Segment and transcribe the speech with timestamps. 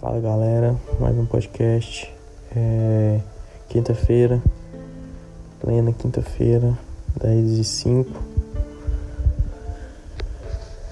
[0.00, 2.08] Fala galera, mais um podcast.
[2.54, 3.18] É...
[3.68, 4.40] Quinta-feira,
[5.60, 6.78] plena quinta-feira,
[7.20, 8.22] 10 e 5.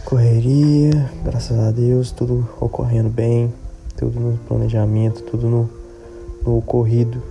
[0.04, 3.54] Correria, graças a Deus, tudo ocorrendo bem,
[3.96, 5.70] tudo no planejamento, tudo no,
[6.44, 7.22] no ocorrido.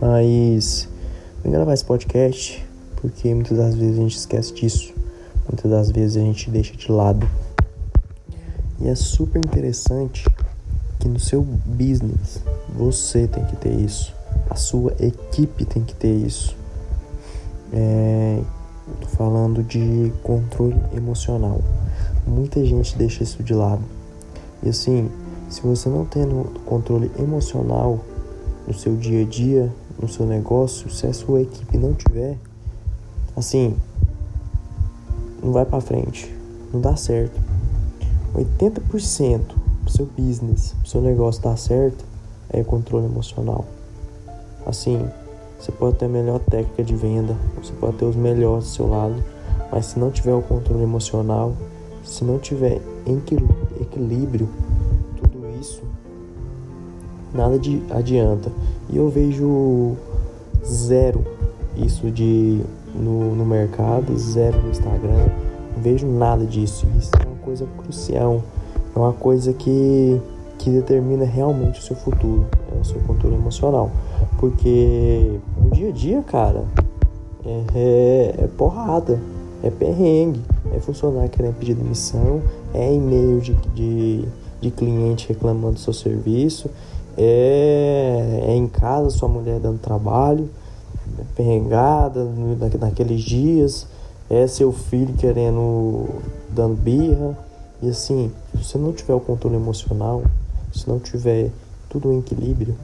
[0.00, 0.88] Mas
[1.44, 2.66] vim gravar esse podcast
[3.02, 4.94] porque muitas das vezes a gente esquece disso,
[5.46, 7.28] muitas das vezes a gente deixa de lado.
[8.80, 10.24] E é super interessante
[11.06, 12.42] que no seu business
[12.74, 14.12] você tem que ter isso,
[14.50, 16.56] a sua equipe tem que ter isso.
[17.72, 18.42] É,
[19.00, 21.60] tô falando de controle emocional.
[22.26, 23.82] Muita gente deixa isso de lado.
[24.62, 25.08] E assim,
[25.48, 26.24] se você não tem
[26.64, 28.00] controle emocional
[28.66, 32.36] no seu dia a dia, no seu negócio, se a sua equipe não tiver,
[33.36, 33.76] assim,
[35.40, 36.34] não vai para frente,
[36.72, 37.40] não dá certo.
[38.34, 42.04] 80% do seu business, do seu negócio dar certo
[42.50, 43.64] é controle emocional.
[44.66, 45.08] Assim,
[45.58, 48.88] você pode ter a melhor técnica de venda, você pode ter os melhores do seu
[48.88, 49.24] lado,
[49.72, 51.54] mas se não tiver o controle emocional,
[52.04, 52.80] se não tiver
[53.80, 54.48] equilíbrio,
[55.16, 55.82] tudo isso
[57.32, 58.50] nada de adianta.
[58.88, 59.96] E eu vejo
[60.64, 61.24] zero
[61.76, 62.60] isso de
[62.94, 65.28] no, no mercado, zero no Instagram,
[65.74, 66.86] não vejo nada disso.
[66.98, 68.42] Isso é uma coisa crucial,
[68.96, 70.20] é uma coisa que,
[70.58, 73.90] que determina realmente o seu futuro, é o seu controle emocional.
[74.38, 76.64] Porque no dia a dia, cara,
[77.44, 79.20] é, é, é porrada,
[79.62, 80.40] é perrengue,
[80.74, 82.40] é funcionário querendo pedir demissão,
[82.72, 84.24] é e-mail de, de,
[84.60, 86.70] de cliente reclamando do seu serviço,
[87.18, 90.48] é, é em casa sua mulher dando trabalho,
[91.18, 92.26] é perrengada
[92.80, 93.86] naqueles dias,
[94.28, 96.06] é seu filho querendo
[96.50, 97.45] dando birra.
[97.82, 100.22] E assim, se você não tiver o controle emocional,
[100.74, 101.50] se não tiver
[101.88, 102.76] tudo em equilíbrio,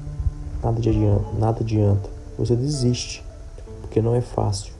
[0.62, 2.10] nada adianta, nada adianta.
[2.38, 3.24] Você desiste,
[3.80, 4.72] porque não é fácil.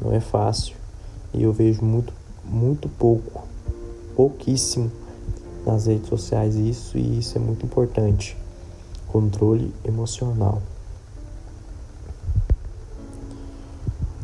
[0.00, 0.76] Não é fácil.
[1.34, 2.12] E eu vejo muito,
[2.44, 3.46] muito pouco,
[4.16, 4.90] pouquíssimo
[5.66, 8.36] nas redes sociais isso e isso é muito importante.
[9.08, 10.62] Controle emocional.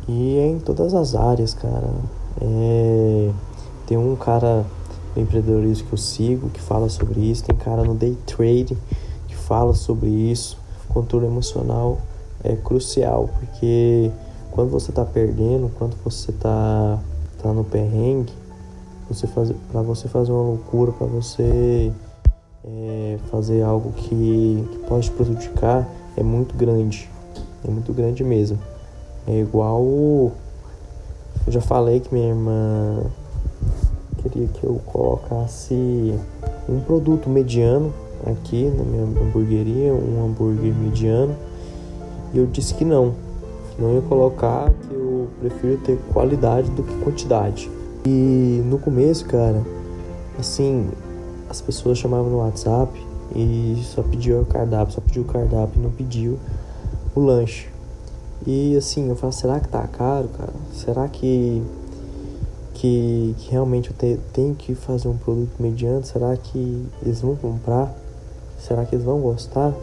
[0.07, 1.89] E é em todas as áreas, cara.
[2.41, 3.31] É...
[3.87, 4.65] Tem um cara
[5.15, 8.77] do empreendedorismo que eu sigo que fala sobre isso, tem cara no day trade
[9.27, 10.57] que fala sobre isso.
[10.89, 11.97] Controle emocional
[12.43, 14.11] é crucial, porque
[14.51, 16.99] quando você está perdendo, quando você está
[17.41, 18.31] tá no perrengue,
[19.09, 21.91] você faz, para você fazer uma loucura, para você
[22.63, 25.87] é, fazer algo que, que pode te prejudicar,
[26.17, 27.09] é muito grande.
[27.67, 28.59] É muito grande mesmo.
[29.27, 29.83] É igual.
[29.83, 33.03] Eu já falei que minha irmã
[34.29, 36.13] queria que eu colocasse
[36.67, 37.93] um produto mediano
[38.25, 41.35] aqui na minha hamburgueria, um hambúrguer mediano.
[42.33, 43.13] E eu disse que não,
[43.77, 47.69] não ia colocar, que eu prefiro ter qualidade do que quantidade.
[48.05, 49.61] E no começo, cara,
[50.39, 50.89] assim,
[51.49, 52.91] as pessoas chamavam no WhatsApp
[53.35, 56.39] e só pediu o cardápio, só pediu o cardápio, não pediu
[57.15, 57.69] o lanche.
[58.45, 60.53] E assim, eu falo, será que tá caro, cara?
[60.73, 61.63] Será que
[62.75, 66.03] que, que realmente eu te, tenho que fazer um produto mediano?
[66.03, 67.91] Será que eles vão comprar?
[68.59, 69.73] Será que eles vão gostar?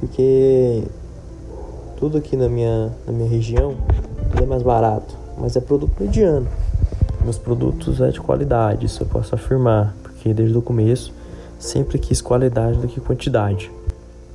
[0.00, 0.82] Porque
[1.96, 3.74] tudo aqui na minha, na minha região,
[4.30, 6.48] tudo é mais barato, mas é produto mediano.
[7.22, 11.12] Meus produtos é de qualidade, isso eu posso afirmar, porque desde o começo
[11.58, 13.70] sempre quis qualidade do que quantidade.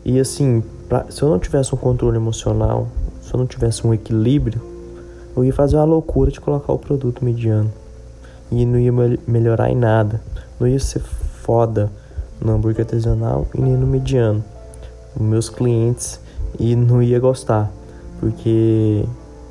[0.06, 2.88] E assim, pra, se eu não tivesse um controle emocional,
[3.22, 4.62] se eu não tivesse um equilíbrio,
[5.35, 7.72] eu ia fazer uma loucura de colocar o produto mediano.
[8.53, 8.91] E não ia
[9.27, 10.21] melhorar em nada.
[10.59, 11.91] Não ia ser foda
[12.39, 14.43] no hambúrguer artesanal e nem no mediano.
[15.15, 16.19] Os meus clientes
[16.59, 17.71] e não ia gostar.
[18.19, 19.03] Porque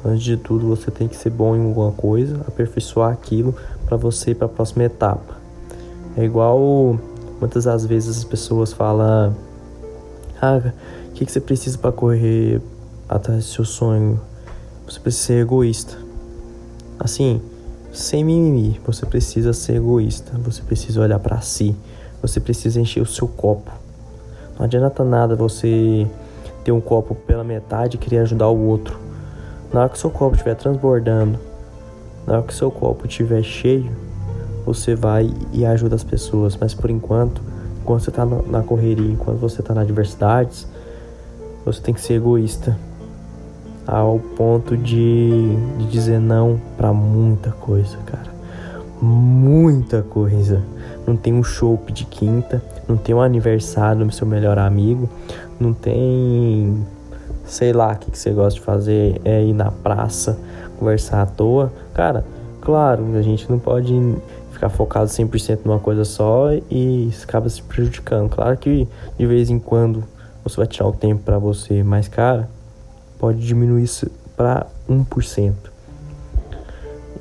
[0.05, 3.55] antes de tudo você tem que ser bom em alguma coisa, aperfeiçoar aquilo
[3.87, 5.37] para você ir para a próxima etapa.
[6.17, 6.97] É igual
[7.41, 9.35] muitas das vezes as pessoas falam:
[10.41, 10.61] "Ah,
[11.09, 12.63] o que, que você precisa para correr
[13.09, 14.21] atrás do seu sonho?
[14.87, 15.99] Você precisa ser egoísta."
[17.01, 17.43] Assim,
[17.93, 21.77] sem mimimi, você precisa ser egoísta, você precisa olhar para si,
[22.23, 23.71] você precisa encher o seu copo.
[24.59, 26.07] Não adianta nada você
[26.65, 28.99] ter um copo pela metade e querer ajudar o outro.
[29.71, 31.39] Na hora que seu copo estiver transbordando,
[32.27, 33.93] na hora que seu copo estiver cheio,
[34.65, 36.57] você vai e ajuda as pessoas.
[36.57, 37.43] Mas por enquanto,
[37.83, 40.67] enquanto você está na correria, enquanto você está nas adversidades,
[41.65, 42.75] você tem que ser egoísta
[43.87, 48.33] ao ponto de, de dizer não para muita coisa, cara.
[49.01, 50.63] Muita coisa.
[51.07, 55.09] Não tem um chopp de quinta, não tem um aniversário do seu melhor amigo,
[55.59, 56.87] não tem,
[57.45, 60.39] sei lá, o que, que você gosta de fazer, é ir na praça,
[60.79, 61.73] conversar à toa.
[61.93, 62.25] Cara,
[62.61, 63.93] claro, a gente não pode
[64.53, 68.29] ficar focado 100% numa coisa só e acaba se prejudicando.
[68.31, 68.87] Claro que
[69.19, 70.05] de vez em quando
[70.45, 72.49] você vai tirar o tempo para você, mas cara,
[73.23, 75.55] pode diminuir isso para 1%.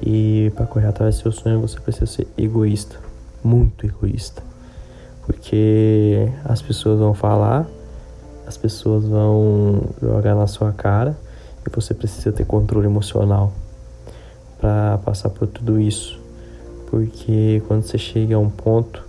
[0.01, 2.95] E para correr atrás do seu sonho, você precisa ser egoísta,
[3.43, 4.41] muito egoísta.
[5.27, 7.67] Porque as pessoas vão falar,
[8.47, 11.15] as pessoas vão jogar na sua cara
[11.63, 13.53] e você precisa ter controle emocional
[14.59, 16.19] para passar por tudo isso.
[16.89, 19.05] Porque quando você chega a um ponto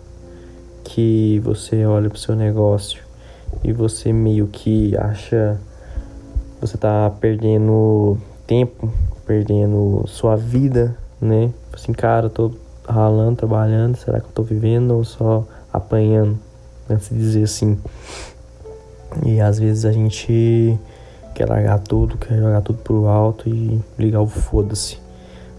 [0.84, 3.02] que você olha para o seu negócio
[3.64, 5.58] e você meio que acha
[6.62, 8.16] você tá perdendo
[8.46, 8.88] tempo,
[9.26, 11.50] perdendo sua vida, né?
[11.72, 12.52] Assim, cara, eu tô
[12.86, 16.38] ralando, trabalhando, será que eu tô vivendo ou só apanhando,
[16.88, 16.98] né?
[17.00, 17.76] se dizer assim.
[19.26, 20.78] E às vezes a gente
[21.34, 24.98] quer largar tudo, quer jogar tudo pro alto e ligar o foda-se.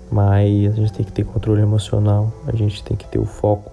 [0.10, 3.72] Mas a gente tem que ter controle emocional, a gente tem que ter o foco,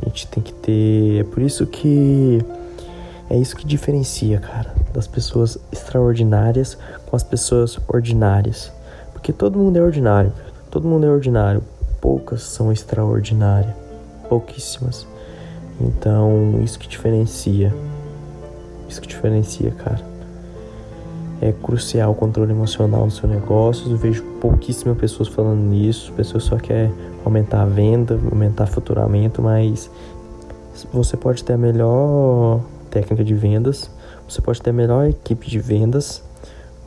[0.00, 1.20] a gente tem que ter.
[1.20, 2.42] É por isso que
[3.28, 8.72] é isso que diferencia, cara, das pessoas extraordinárias com as pessoas ordinárias.
[9.12, 10.32] Porque todo mundo é ordinário,
[10.70, 11.62] todo mundo é ordinário.
[12.00, 13.74] Poucas são extraordinárias,
[14.28, 15.06] pouquíssimas.
[15.80, 17.74] Então, isso que diferencia.
[18.88, 20.00] Isso que diferencia, cara.
[21.40, 23.90] É crucial o controle emocional no seu negócio.
[23.90, 26.12] Eu vejo pouquíssimas pessoas falando nisso.
[26.12, 26.92] Pessoas só querem
[27.24, 29.90] aumentar a venda, aumentar o faturamento, mas
[30.92, 32.60] você pode ter a melhor
[32.96, 33.90] técnica de vendas,
[34.26, 36.22] você pode ter a melhor equipe de vendas,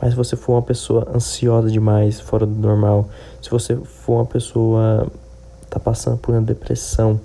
[0.02, 3.08] mas se você for uma pessoa ansiosa demais, fora do normal,
[3.40, 5.06] se você for uma pessoa
[5.68, 7.20] tá passando por uma depressão,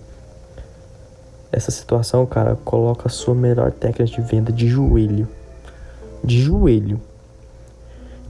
[1.52, 5.28] essa situação, cara, coloca a sua melhor técnica de venda de joelho.
[6.24, 7.02] De joelho.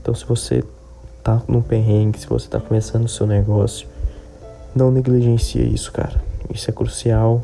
[0.00, 0.64] Então, se você
[1.22, 3.86] tá num perrengue, se você tá começando o seu negócio,
[4.74, 6.18] não negligencie isso, cara.
[6.48, 7.42] Isso é crucial.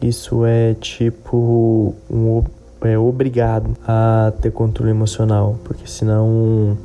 [0.00, 2.44] Isso é tipo um
[2.82, 6.76] é obrigado a ter controle emocional, porque senão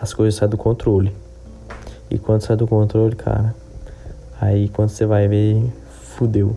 [0.00, 1.12] as coisas saem do controle.
[2.08, 3.54] E quando sai do controle, cara,
[4.40, 5.64] aí quando você vai ver,
[6.16, 6.56] fudeu.